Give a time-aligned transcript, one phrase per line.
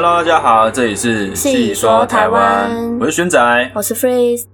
[0.00, 3.72] Hello，大家好，这里是细说台湾我是玄仔。
[3.74, 4.44] 我是 Freeze，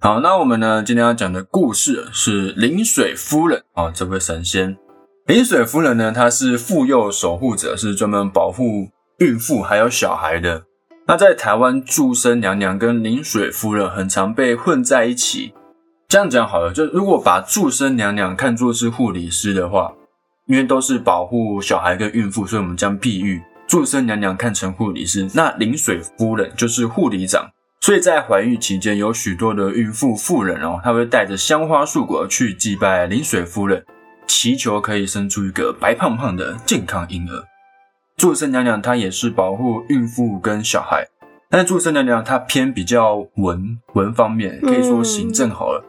[0.00, 4.78] 好，那我们呢今天要讲的故事是临水夫人啊、这位神仙。
[5.26, 8.88] 临水夫人呢，她是妇幼守护者，是专门保护
[9.18, 10.62] 孕妇还有小孩的。
[11.06, 15.52] 那在台湾，祝生娘娘跟临水夫人很常被混在一起。
[16.08, 19.92] 这样讲好了，就如果把祝生娘娘看作是护理师的话，
[20.46, 23.42] 因为都是保护小孩跟孕妇，所以我们将譬喻
[23.74, 27.50] 祝生娘娘看成护理师，那临水夫人就是护理长。
[27.80, 33.84] 所以在怀孕期间，有许多的孕妇妇人哦，她会带着香花素果去祭拜临水夫人，
[34.28, 37.42] 祈求可以生出一个白胖胖的健康婴儿。
[38.16, 41.08] 祝生娘娘她也是保护孕妇跟小孩，
[41.50, 45.84] 但祝生娘娘她偏比较文文方面，可以说行政好了。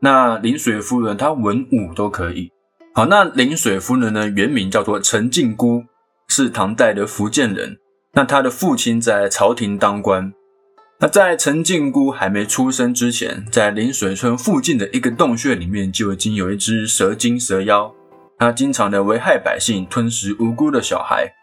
[0.00, 2.50] 那临水夫人她文武都可以。
[2.94, 5.84] 好，那临水夫人呢，原名叫做陈靖姑，
[6.28, 7.78] 是唐代的福建人。
[8.12, 10.32] 那他的父亲在朝廷当官。
[10.98, 17.92] 那在陈靖姑还没出生之前，在临水村附近的一个洞穴里面，就已经有一只蛇精蛇妖，
[18.38, 21.34] 它经常的危害百姓，吞食无辜的小孩。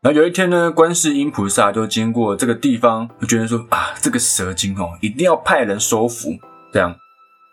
[0.00, 6.30] 然后有一天呢，观世音菩萨就经过这个地方，就觉得说啊，这个蛇精哦，一定要派人收服。
[6.72, 6.94] 这样，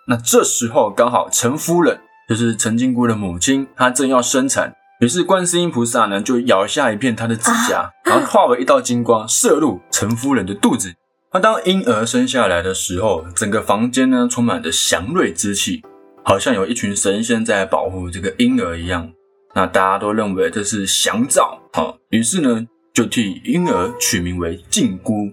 [0.08, 10.94] 那这时候刚好陈夫人，就是陈靖姑的母亲，她正要生产，于是观世音菩萨呢就咬下一片他的指甲，然后化为一道金光，射入陈夫人的肚子。
[11.34, 15.82] 那当婴儿生下来的时候，整个房间呢充满着祥瑞之气，
[16.24, 19.12] 好像有一群神仙在保护这个婴儿一样。
[19.56, 25.32] 那大家都认为这是祥兆，好，于是呢就替婴儿取名为靖姑。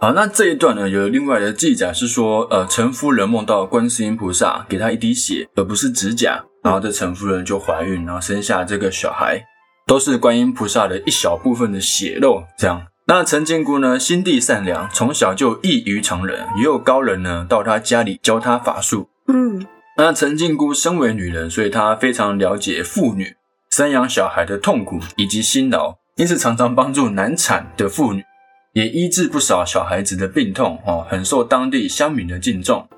[0.00, 9.44] 好，那这一段呢有另外的记载是说，呃，陈夫人梦到观世音菩萨给她一滴血，而不是指甲，然后这陈夫人就怀孕，然后生下这个小孩，
[9.86, 12.86] 都是观音菩萨的一小部分的血肉，这样。
[13.06, 19.10] 那陈靖姑呢，心地善良，从小就异于常人，也有高人呢到她家里教她法术。
[19.28, 19.66] 嗯，
[19.98, 23.36] 那陈靖姑身为女人，所以她非常了解妇女
[23.70, 28.24] 生养小孩的痛苦以及辛劳，因此常常帮助难产的妇女，
[28.72, 32.88] 也医治不少小孩子的病痛哦，很受当地乡民的敬重。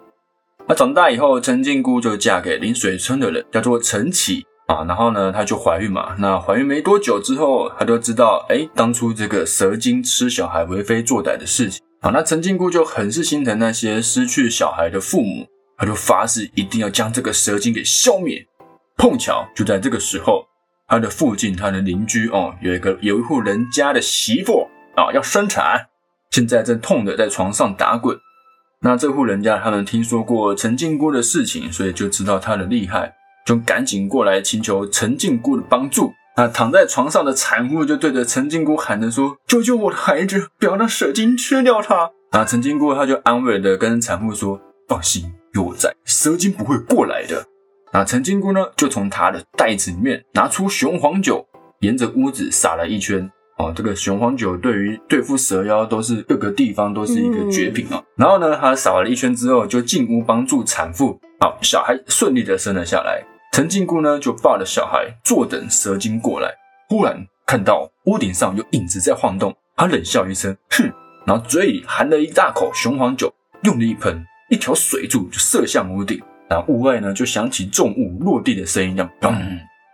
[0.69, 4.83] 那长大以后，陈靖姑就嫁给临水村的人，叫做陈启啊。
[4.85, 6.17] 然后呢，她就怀孕嘛。
[6.19, 12.11] 那怀孕没多久之后，她就知道，哎，当初这个蛇精吃小孩为非作歹的事情啊。
[12.11, 15.47] 那陈靖姑就很是心疼那些失去小孩的父母。
[15.79, 18.45] 她就发誓一定要将这个蛇精给消灭。
[18.97, 20.45] 碰巧就在这个时候，
[20.89, 24.67] 他的附近，他的邻居哦，有一个有一户人家的媳妇
[24.97, 25.87] 啊要生产，
[26.31, 28.19] 现在正痛的在床上打滚。
[28.87, 33.13] 那这户人家他们听说过陈靖姑的事情，所以就知道她的厉害，
[33.45, 36.13] 就赶紧过来请求陈靖姑的帮助。
[36.37, 47.45] 那躺在床上的产妇就对着陈靖姑喊着说：“救救我的孩子，不要让蛇精吃掉他。”那陈靖姑她就安慰的跟产妇说：“放心。”有我在，蛇精不会过来的。
[47.93, 51.45] 那陈金姑呢，就从她的袋子里面拿出雄黄酒，
[51.81, 53.29] 沿着屋子撒了一圈。
[53.59, 58.03] 哦，这个雄黄酒对于对付蛇妖都是各个地方都是一个绝品啊。
[58.17, 63.23] 然后呢，他扫了一圈之后，就进屋帮助产妇，好，小孩顺利的生了下来。
[63.53, 66.53] 陈金姑呢，就抱着小孩坐等蛇精过来。
[66.89, 70.93] 忽然看到屋顶上有影子在晃动，他冷笑一声，哼，
[71.27, 74.23] 然后嘴里含了一大口雄黄酒，用力一喷。
[74.49, 79.31] 一条水柱就射向屋顶，然后屋外呢就响起重物落地的声音，这样砰！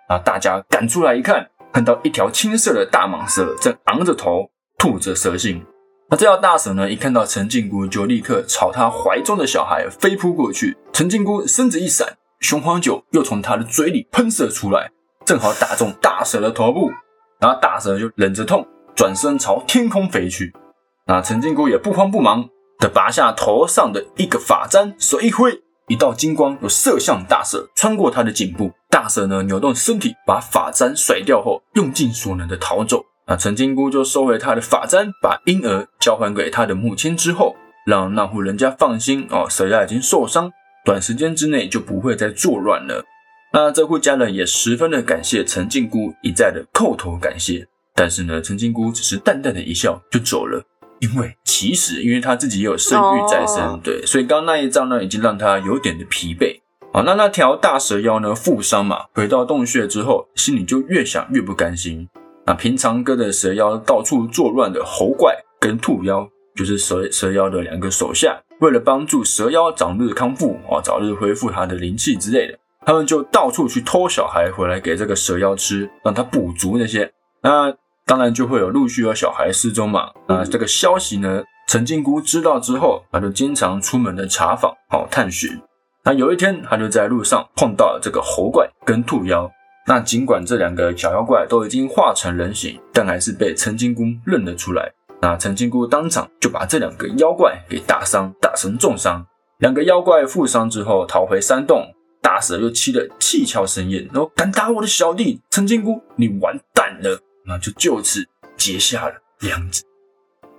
[0.08, 5.64] 然后大家赶出来一看，看到一条青色的大蟒蛇正昂着头吐着蛇信。
[6.10, 10.76] 那这条大蛇呢，一看到陈靖姑，就立刻朝她怀中的小孩飞扑过去。
[10.92, 14.90] 陈靖姑身子一闪，雄黄酒又从她的嘴里喷射出来，
[15.24, 16.92] 正好打中大蛇的头部。
[17.40, 20.52] 然后大蛇就忍着痛，转身朝天空飞去。
[21.06, 22.48] 那陈靖姑也不慌不忙。
[22.78, 28.72] 的拔下头上的一个发簪，手一挥，一道金光又射向大蛇，穿过他的颈部。
[28.92, 33.02] 大蛇呢扭动身体，把发簪甩掉后，用尽所能的逃走。
[33.26, 37.56] 那陈金姑就收回她的发簪，把婴儿交还给她的母亲之后，
[37.86, 40.52] 让那户人家放心哦，蛇妖已经受伤，
[40.84, 43.02] 短时间之内就不会再作乱了。
[43.54, 47.66] 那这户家人也十分的感谢陈金姑，一再的叩头感谢。
[47.94, 50.62] 但是呢，陈金姑只是淡淡的一笑就走了。
[51.00, 56.60] 因为其实，因为她自己也有生育在身，对，所以刚刚那一仗呢，已经让她有点的疲惫。
[56.94, 62.06] 好，那那条大蛇妖呢，负伤嘛，回到洞穴之后，心里就越想越不甘心。
[62.44, 77.10] 那平常跟着蛇妖到处作乱的猴怪跟兔妖，就是蛇蛇妖的两个手下，为了帮助蛇妖早日康复啊，早日恢复他的灵气之类的，他们就到处去偷小孩回来给这个蛇妖吃，让他补足那些。
[77.40, 77.74] 那
[78.04, 80.10] 当然就会有陆续有小孩失踪嘛。
[80.28, 85.58] 那这个消息呢，陈靖姑知道之后，她就经常出门的查访，好探寻。
[86.04, 89.50] 那有一天，他就在路上碰到了这个猴怪跟兔妖。
[89.86, 94.92] 那尽管这两个小妖怪都已经化成人形，但还是被陈金姑认了出来。
[95.20, 99.24] 那陈金姑当场就把这两个妖怪给打伤，打成重伤。
[99.58, 107.20] 两个妖怪负伤之后逃回山洞，大蛇又气得气窍生烟，然后敢打我的小弟陈金姑，你完蛋了！
[107.46, 108.24] 那就就此
[108.56, 109.84] 结下了梁子。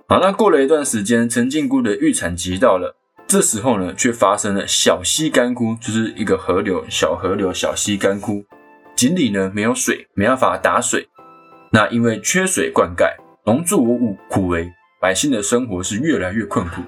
[0.08, 2.96] 好，那过了一段时间，陈金姑的预产期到了，
[3.26, 8.44] 这时候呢，却发生了小溪干枯，就是一个河流，小河流小溪干枯。
[8.94, 11.08] 井里呢没有水，没办法打水。
[11.72, 13.14] 那因为缺水灌溉，
[13.46, 16.82] 农作物枯萎，百姓的生活是越来越困苦。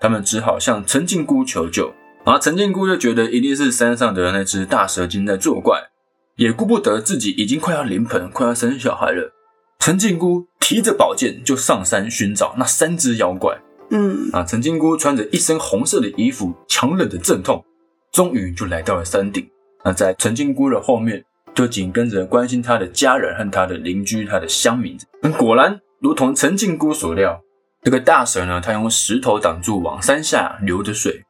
[0.00, 1.94] 他们只好向陈靖姑求救。
[2.24, 5.90] 而陈靖姑就觉得一定是山上的那只大蛇精在作怪，
[6.36, 9.32] 也顾不得自己已经快要临盆，快要生小孩了。
[9.78, 13.58] 陈靖姑提着宝剑就上山寻找那三只妖怪。
[13.92, 17.64] 嗯，啊，陈靖姑穿着一身红色的衣服，强忍着阵痛，
[18.10, 19.48] 终于就来到了山顶。
[19.84, 21.24] 那在陈靖姑的后面。
[21.54, 24.96] 就紧跟着关心她的家人和她的邻居、她的乡民。
[25.36, 27.38] 果然，如同陈靖姑所料，
[27.82, 31.22] 这个大蛇呢，它用石头挡住往山下流的水，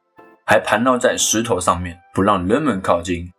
[0.45, 3.29] 还盘绕在石头上面，不让人们靠近。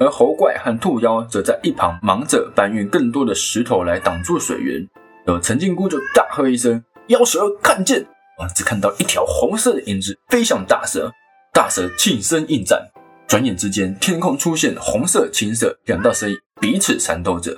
[0.00, 4.84] 而猴怪和兔妖则在一旁忙着搬运更多的石头来挡住水源。
[5.26, 8.04] 而陈靖姑就大喝一声：“妖蛇，看剑！”
[8.38, 11.12] 啊，只看到一条红色的影子飞向大蛇，
[11.52, 12.86] 大蛇庆身应战。
[13.26, 17.56] 转眼之间，天空出现红色、青色两道身影，彼此缠斗着。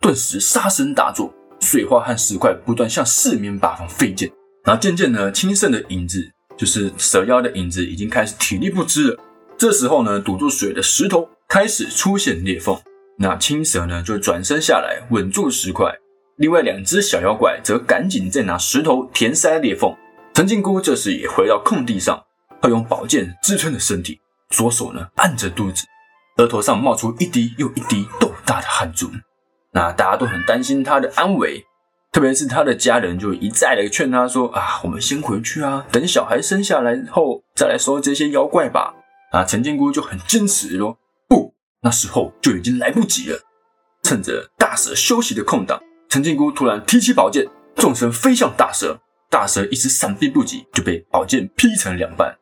[0.00, 4.30] 顿时杀声大作，水花和石块不断向四面八方飞溅。
[4.64, 9.18] 然后渐渐呢，青色的影子，就是蛇妖的影子，已经开始体力不支了。
[9.56, 12.78] 这时候呢，堵住水的石头开始出现裂缝，
[13.18, 15.92] 那青蛇呢就转身下来稳住石块。
[16.36, 19.92] 另外两只小妖怪则赶紧再拿石头填塞裂缝。
[20.38, 22.24] 陈靖姑这时也回到空地上，
[22.62, 24.20] 她用宝剑支撑着身体。
[24.50, 25.84] 左手呢按着肚子，
[26.36, 29.10] 额头上冒出一滴又一滴豆大的汗珠。
[29.72, 31.66] 那大家都很担心她的安危，
[32.12, 38.94] 特别是她的家人就一再的劝她说：“啊，我们先回去啊，等小孩生下来后再来收这些妖怪吧。”
[39.34, 40.96] 啊，陈靖姑就很坚持说
[41.26, 41.52] ：“不，
[41.82, 43.40] 那时候就已经来不及了。”
[44.04, 49.00] 趁着大蛇休息的空档，陈靖姑突然提起宝剑，纵身飞向大蛇。
[49.30, 52.36] 大蛇一时闪避不及，就被宝剑劈成两半。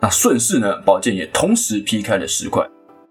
[0.00, 2.64] 那顺势呢，宝剑也同时劈开了石块，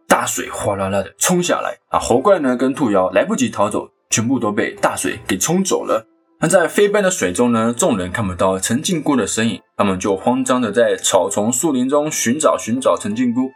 [0.07, 2.00] 大水哗啦啦的冲下来啊！
[2.00, 6.07] 猴怪呢跟兔妖来不及逃走，全部都被大水给冲走了。
[6.39, 13.51] 那在飞奔的水中呢，众人看不到陈靖姑的身影，他们就慌张的在草丛、树林中寻找寻找陈靖姑。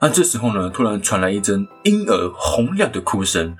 [0.00, 3.56] 那这时候呢，突然传来一阵婴儿洪亮的哭声，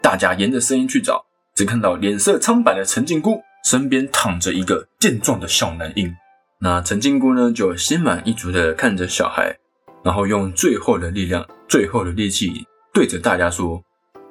[0.00, 6.14] 大家沿着声音去找，只看到脸色苍白的陈靖姑身边躺着一个健壮的小男婴。
[6.60, 9.58] 那陈金姑呢，就心满意足的看着小孩，
[10.04, 13.82] 然后用最后的力量、最后的力气对着大家说：“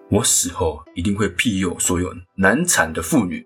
[0.09, 3.45] 我死后一定会庇佑所有难产的妇女。”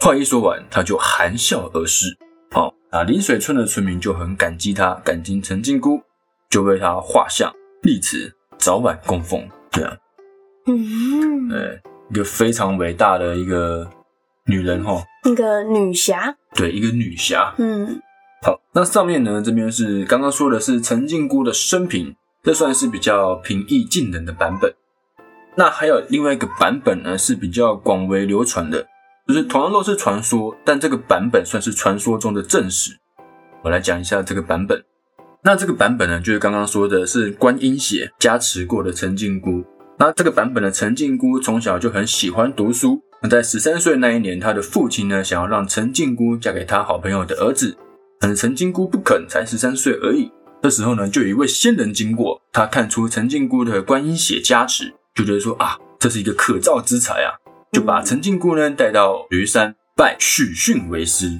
[0.00, 2.16] 话一说完，他就含笑而逝。
[2.50, 6.02] 好，那临水村的村民就很感激他，感激陈金姑，
[6.50, 9.48] 就为他画像立祠，早晚供奉。
[9.70, 9.96] 这样，
[10.66, 13.88] 嗯，对，一个非常伟大的一个
[14.46, 18.00] 女人哈，一个女侠，对，一个女侠，嗯。
[18.42, 19.40] 好，那上面呢？
[19.42, 24.74] 这边是刚刚说的是陈靖姑的生平，这算是比较平易近人的版本。
[25.56, 28.86] 那还有另外一个版本呢，是比较广为流传的，
[29.26, 32.98] 就是同样都是传说，但这个版本算是传说中的正史。
[33.62, 34.84] 我来讲一下这个版本。
[35.42, 39.64] 那这个版本呢，就是刚刚说的是观音血加持过的陈靖姑。
[39.98, 43.00] 那这个版本的陈靖姑从小就很喜欢读书。
[43.28, 47.76] 在十三岁那一年，他的父亲呢，想要让陈靖姑嫁给他好朋友的儿子。
[48.36, 50.30] 陈金姑不肯，才十三岁而已。
[50.62, 57.36] 这时候呢，就有一位仙人经过，他看出陈金姑的观音血加持，就觉得说啊，这是一个可造之材啊，
[57.72, 61.30] 就把陈金姑呢带到驴山拜许逊为师。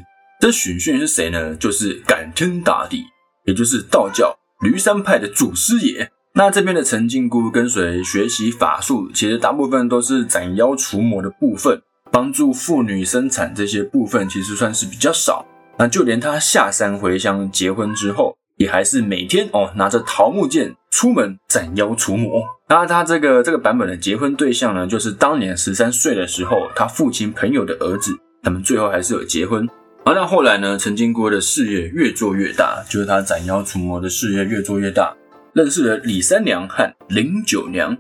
[0.41, 1.55] 这许逊是谁呢？
[1.55, 3.05] 就是感天大帝，
[3.47, 6.11] 也就是道教驴山派的祖师爷。
[6.37, 15.47] 那这边的陈靖姑跟随学习法术，其实大部分都是斩妖除魔的部分，帮助妇女生产这些部分，其实算是比较少。
[15.79, 22.43] 那就连他下山回乡结婚之后，也还是每天哦拿着桃木剑出门斩妖除魔。
[22.69, 28.11] 那他这个这个版本的结婚对象呢，就是当年十三岁的时候他父亲朋友的儿子。
[28.43, 29.69] 他们最后还是有结婚。
[30.05, 35.15] 而那后来呢，陈金国的事业越做越大，就是他斩妖除魔的事业越做越大，
[35.55, 37.97] 认识了李三娘和林九娘。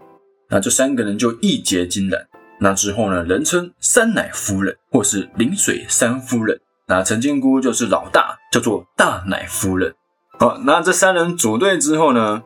[0.50, 2.26] 那这三个人就义结金兰，
[2.60, 6.60] 那之后呢，人称三奶夫人或是临水三夫人。
[6.86, 9.94] 那陈金姑就是老大，叫做大奶夫人。
[10.38, 12.42] 好，那这三人组队之后呢，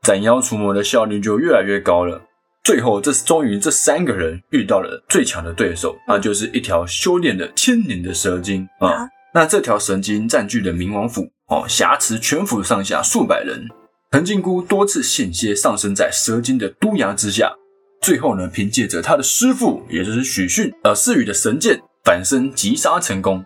[0.00, 2.22] 斩妖除魔的效率就越来越高了。
[2.64, 9.08] 最后，这终于这三个人遇到了最强的对手，那就是一条修炼了千年的蛇精啊。
[9.34, 13.68] 那这条蛇精占据了冥王府哦，挟持全府上下数百人。
[14.12, 17.56] 陈靖姑多次险些丧生在蛇精的毒牙之下，
[18.02, 23.42] 最后呢，凭借着他的师傅，也就是许逊呃赐予的神剑，反身击杀成功。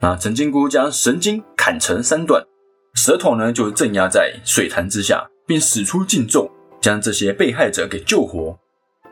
[0.00, 2.44] 那陈靖姑将神经砍成三段，
[2.94, 6.50] 舌头呢就镇压在水潭之下，并使出禁咒。
[6.80, 8.58] 将这些被害者给救活。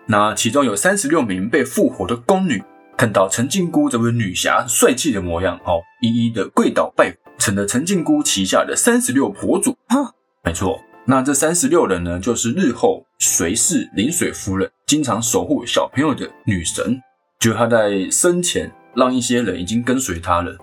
[0.07, 2.63] 那其中有三十六名被复活的宫女，
[2.99, 9.75] 看到陈靖姑这位女侠帅气的模样，哦，一一的跪倒拜，成了陈靖姑旗下的三十六婆祖。
[10.45, 17.01] 没错，那这三十六人呢，就是日后随侍临水夫人，经常守护小朋友的女神。
[17.41, 20.57] 就她在生前，让一些人已经跟随她了。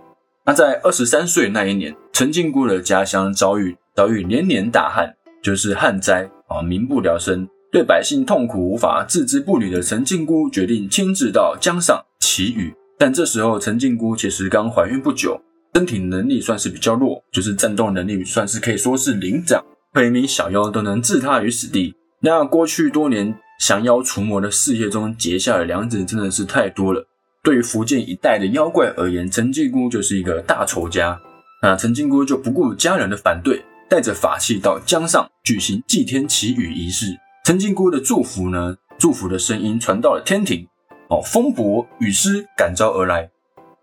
[0.46, 6.30] 那在二十三岁那一年，陈靖姑的家乡遭遇遭遇连年大旱，就是旱灾。
[6.48, 12.74] 啊，民不聊生，对百姓痛苦无法置之不理的陈靖姑决定亲自到江上祈雨。
[12.98, 15.40] 但这时候陈靖姑其实刚怀孕不久，
[15.76, 21.96] 身体能力算是比较弱，就是战斗能力算是可以说是零长，每名小妖都能置他于死地。
[22.22, 27.08] 那过去多年降妖除魔的事业中结下的梁子真的是太多了。
[27.42, 31.20] 对于福建一带的妖怪而言，陈靖姑就是一个大仇家。
[31.62, 33.64] 那陈靖姑就不顾家人的反对。
[33.90, 38.78] 带着法器到江上举行祭天祈雨仪式，陈靖姑的祝福呢？
[39.00, 40.68] 祝福的声音传到了天庭，
[41.10, 43.28] 哦，风伯雨师感召而来，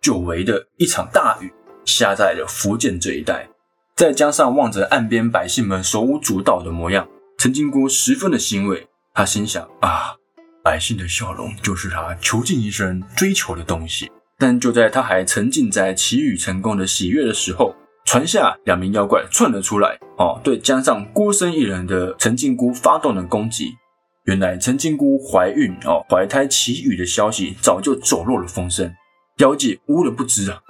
[0.00, 1.52] 久违的一场大雨
[1.84, 3.48] 下在了福建这一带。
[3.96, 8.86] 在江上望着岸边百姓们手舞足蹈的模样，陈靖姑十分的欣慰。
[9.14, 10.14] 她心想啊，
[10.62, 14.12] 百姓的笑容就是她囚禁一生追求的东西。
[14.36, 17.74] 但就在她还沉浸在祈雨成功的喜悦的时候，
[18.04, 23.76] 船下两名妖怪窜了出来，哦，对江上孤身一人的陈靖姑发动了攻击。
[24.24, 28.94] 原来陈靖姑怀孕，哦，怀胎祈雨的消息早就走漏了风声，
[29.38, 30.60] 妖界无人不知啊。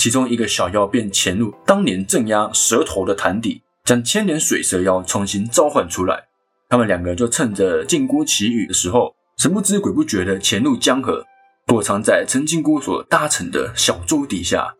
[0.00, 6.28] 其中一个小妖便潜入当年镇压蛇头的潭底，将千年水蛇妖重新召唤出来。
[6.70, 11.26] 他们两个就趁着靖姑起雨的时候，神不知鬼不觉地潜入江河，
[11.66, 14.74] 躲藏在陈金姑所搭乘的小舟底下。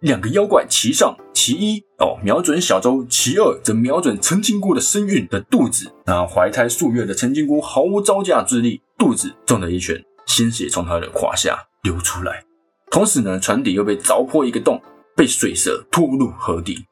[0.00, 5.92] 两个妖怪其上，其一哦瞄准小舟，其二则瞄准陈金姑的身孕的肚子。
[6.06, 12.42] 那怀胎数月的陈金姑毫无招架之力，肚子中了一拳，鲜血从她的胯下流出来。
[12.92, 14.78] 同时呢，船底又被凿破一个洞，
[15.16, 16.84] 被水蛇拖入河底。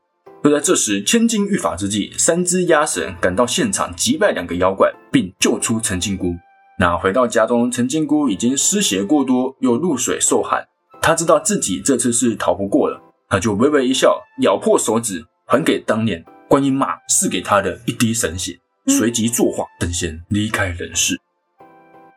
[0.42, 6.34] 就在这时，千金遇法之际，三只鸭神赶到现场，击败两个妖怪，并救出陈金姑。
[6.78, 10.66] 那回到家中，陈金姑已经失血过多，又入水受寒。
[11.02, 21.20] 他知道自己这次是逃不过了，他就微微一笑，咬破手指，还给当年观音妈赐给他的一滴神血，随即作画登仙离开人世。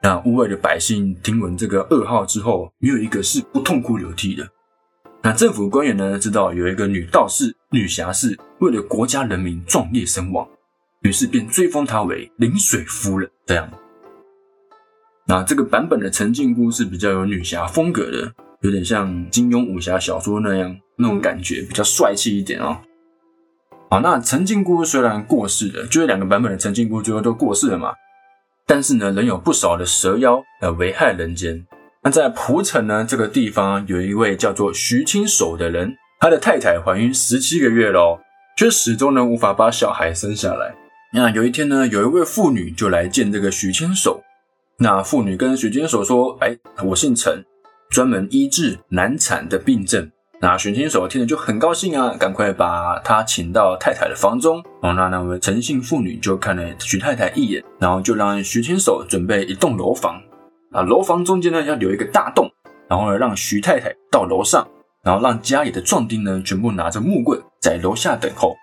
[0.06, 4.46] 那屋外的百姓听闻这个噩耗之后，没有一个是不痛哭流涕的。
[5.22, 10.46] 那政府官员呢，知道有一个女道士、女侠士为了国家人民壮烈身亡，
[11.04, 13.32] 于是便追封她为临水夫人。
[13.46, 13.72] 这样，
[15.26, 18.34] 那这个版本的陈靖姑是比较有女侠风格的。
[18.60, 22.82] 有点像金庸武侠小说那样那种感觉，比较帅气一点啊。
[23.90, 27.94] 好，那陈靖姑虽然过世了，就是两个版本的陈靖姑最后都过世了嘛，
[28.66, 31.66] 但是呢，仍有不少的蛇妖呃危害人间。
[32.02, 38.20] 那在蒲城呢这个地方，有一位叫做徐清守的人，他的太太怀孕十七个月了，
[38.58, 40.76] 却始终呢无法把小孩生下来。
[41.14, 44.24] 那有一天呢，有一位妇女就来见这个徐清守，
[44.80, 47.44] 那妇女跟徐清守说：“哎，我姓陈。”
[47.92, 50.10] 专门医治难产的病症，
[50.44, 54.62] 那玄清手听了就很高兴啊，赶快把他请到太太的房中。
[54.82, 60.22] 哦，那那位陈姓妇女就看了徐太太一眼，然后就让徐清手准备一栋楼房。
[60.74, 62.52] 啊，楼房中间呢要留一个大洞，
[62.90, 64.68] 然后呢让徐太太到楼上，
[65.02, 68.54] 然后让家里的壮丁呢全部拿着木棍在楼下等候。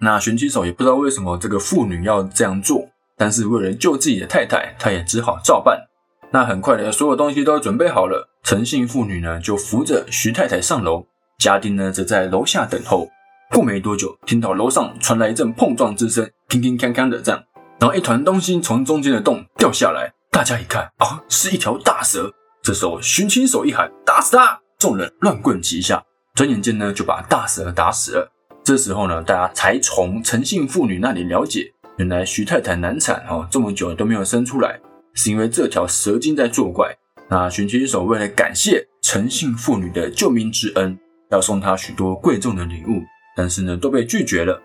[0.00, 2.86] 那玄清手也不知道为什么这个妇女要这样做，
[3.18, 5.88] 但是为了救自己的太太，他也只好照办。
[6.30, 8.28] 那很快的，所有东西都准备好了。
[8.44, 11.06] 陈姓妇女呢，就扶着徐太太上楼，
[11.44, 13.06] 家丁呢则在楼下等候。
[13.50, 17.44] 过没多久，听到楼上传来一阵碰撞之声，铿铿锵锵的这样，
[17.78, 20.10] 然后一团东西从中间的洞掉下来。
[20.30, 22.32] 大家一看，啊，是一条大蛇。
[22.62, 26.02] 这时候，寻亲手一喊：“打死他！”众人乱棍齐下，
[26.34, 28.32] 转眼间呢就把大蛇打死了。
[28.64, 34.80] 这时候呢，大家才从陈姓妇女那里了解，原来徐太太难产哦，这么久都没有生出来。
[35.12, 36.96] 是因为这条蛇精在作怪，
[37.28, 40.98] 那寻亲手为了感谢陈姓妇女的救命之恩，
[41.30, 43.02] 要送他许多贵重的礼物，
[43.36, 44.62] 但是呢都被拒绝了。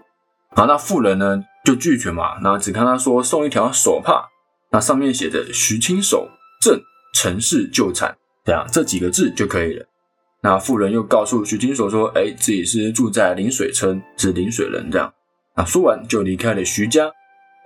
[0.56, 4.28] 好，那妇人呢就拒绝嘛，然后只看他说送一条手帕，
[4.72, 6.28] 那上面写着“徐清手
[6.62, 6.82] 赠
[7.14, 9.86] 陈氏旧产”这样这几个字就可以了。
[10.42, 15.14] 那妇人又告诉徐清手说：“哎，自己是住在临水村，是临水人。”这样，
[15.56, 17.12] 那说完就离开了徐家。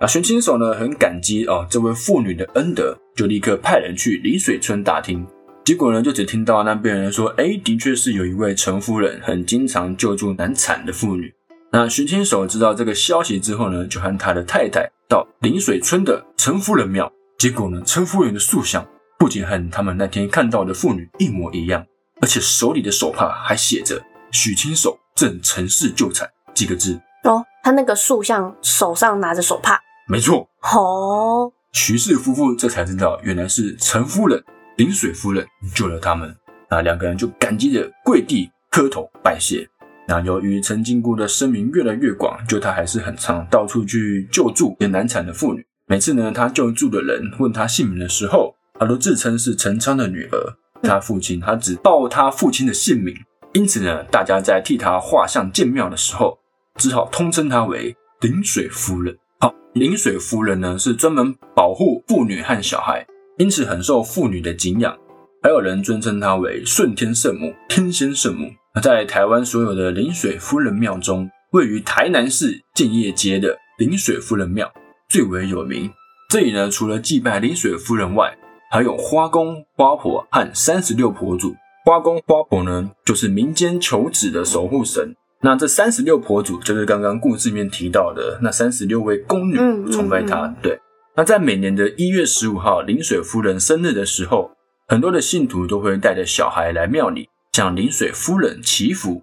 [0.00, 5.26] 那徐清手呢很感激哦这位妇女的恩德，就立刻派人去临水村打听。
[5.64, 11.34] 结果呢就只听到那边人说：“哎，的确是有一位陈夫人，很经常救助难产的妇女。”
[11.72, 17.10] 那徐亲手知道这个消息之后呢，就和他的太太到临水村的陈夫人庙。
[17.38, 18.86] 结果呢，陈夫人的塑像
[19.18, 21.82] 不仅和他们那天看到的妇女一模一样，
[22.20, 27.00] 而且手里的手帕还写着“许亲手正陈氏救产”几个字。
[27.24, 29.80] 哦，他那个塑像手上拿着手帕。
[30.06, 30.46] 没错。
[30.74, 34.44] 哦，徐氏夫妇这才知道，原来是陈夫人、
[34.76, 36.34] 临水夫人救了他们。
[36.70, 39.68] 那两个人就感激的跪地磕头拜谢。
[40.06, 45.64] 那由于陈金姑的声名越来越广，就她还是很常到处去救助也难产的妇女。
[45.86, 50.56] 每次呢，她救助的人问她姓名的时候，她都自称是陈昌的女儿。
[50.82, 53.14] 她父亲，她只报她父亲的姓名。
[53.52, 56.38] 因此呢，大家在替她画像建庙的时候，
[56.76, 59.16] 只好通称她为临水夫人。
[59.38, 63.06] 好，临水夫人呢是专门保护妇女和小孩，
[63.38, 64.96] 因此很受妇女的敬仰。
[65.42, 68.48] 还有人尊称她为顺天圣母、天仙圣母。
[68.74, 74.72] 那在台湾所有的临水夫人庙中，位于台南市建业街的临水夫人庙
[75.08, 75.90] 最为有名。
[76.30, 78.36] 这里呢，除了祭拜临水夫人外，
[78.70, 81.54] 还有花公、花婆和三十六婆祖。
[81.84, 85.14] 花公、花婆呢，就是民间求子的守护神。
[85.42, 89.56] 那这三十六婆祖，就是刚刚故事里面提到的那三十六位宫女
[89.92, 90.52] 崇拜她。
[90.62, 90.80] 对。
[91.16, 94.50] 那在每年的一月十五号临水夫人生日的时候，
[94.88, 97.28] 很多的信徒都会带着小孩来庙里。
[97.54, 99.22] 向临水夫人祈福。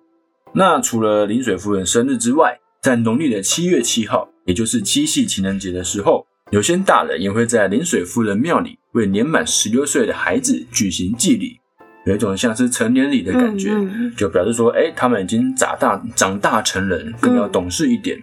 [0.54, 11.60] 那除了临水夫人生日之外，在农历的七月七号，也就是七夕情人节的时候，有些大人也会在临水夫人庙里为年满十六岁的孩子举行祭礼，
[12.06, 13.72] 有一种像是成年礼的感觉，
[14.16, 18.18] 就表示说，哎，他们已经长大、长大成人，更要懂事一点。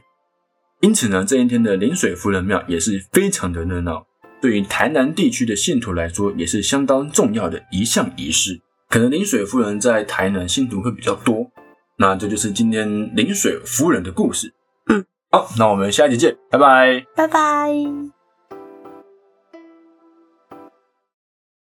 [0.81, 4.07] 因此呢，这一天的临水夫人庙也是非常的热闹，
[4.41, 8.61] 对于台南地区的信徒来说，也是相当重要的一项仪式。
[8.89, 11.51] 可能临水夫人在台南信徒会比较多，
[11.99, 14.55] 那这就是今天临水夫人的故事。
[14.89, 18.18] 嗯，好，那我们下一集见，拜拜，拜拜。